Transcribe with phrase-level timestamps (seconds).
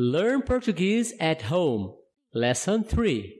[0.00, 1.92] Learn Portuguese at Home,
[2.32, 3.34] Lesson 3.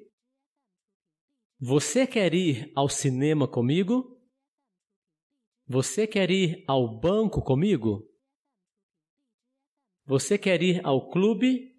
[1.61, 4.21] Você quer ir ao cinema comigo?
[5.69, 8.13] Você quer ir ao banco comigo?
[10.05, 11.73] Você quer ir ao clube?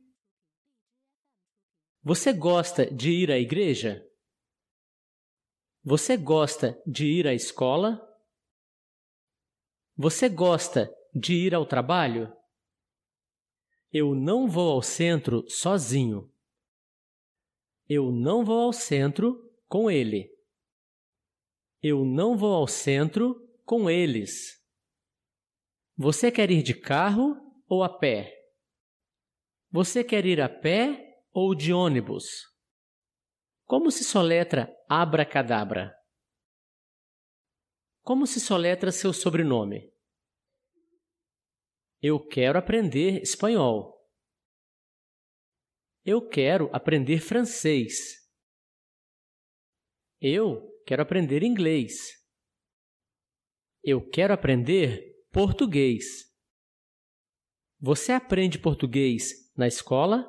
[2.02, 4.02] Você gosta de ir à igreja?
[5.84, 8.00] Você gosta de ir à escola?
[9.98, 12.39] Você gosta de ir ao trabalho?
[13.92, 16.32] Eu não vou ao centro sozinho.
[17.88, 20.30] Eu não vou ao centro com ele.
[21.82, 24.64] Eu não vou ao centro com eles.
[25.98, 27.36] Você quer ir de carro
[27.68, 28.32] ou a pé?
[29.72, 32.26] Você quer ir a pé ou de ônibus?
[33.66, 35.96] Como se soletra abracadabra?
[38.04, 39.92] Como se soletra seu sobrenome?
[42.02, 44.00] Eu quero aprender espanhol.
[46.06, 47.94] Eu quero aprender francês.
[50.22, 51.94] Eu quero aprender inglês.
[53.84, 56.06] Eu quero aprender português.
[57.80, 60.26] Você aprende português na escola?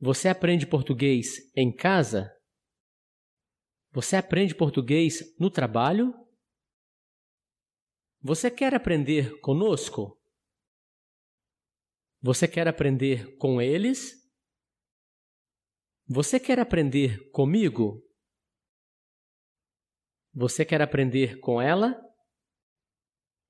[0.00, 2.34] Você aprende português em casa?
[3.92, 6.14] Você aprende português no trabalho?
[8.20, 10.20] Você quer aprender conosco?
[12.20, 14.12] Você quer aprender com eles?
[16.04, 18.04] Você quer aprender comigo?
[20.34, 21.96] Você quer aprender com ela?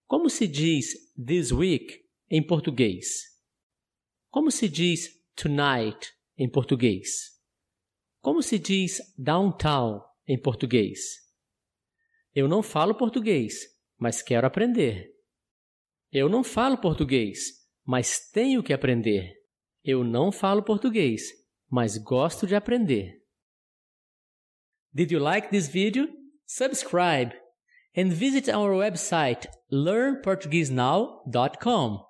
[0.06, 3.22] Como se diz this week em português?
[4.28, 7.40] Como se diz tonight em português?
[8.20, 11.26] Como se diz downtown em português?
[12.34, 15.10] Eu não falo português mas quero aprender.
[16.10, 19.34] Eu não falo português, mas tenho que aprender.
[19.84, 21.22] Eu não falo português,
[21.68, 23.20] mas gosto de aprender.
[24.92, 26.08] Did you like this video?
[26.46, 27.34] Subscribe
[27.96, 32.07] and visit our website learnportuguesenow.com.